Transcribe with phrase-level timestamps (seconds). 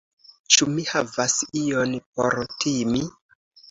[0.55, 3.09] Ĉu mi havas ion por timi?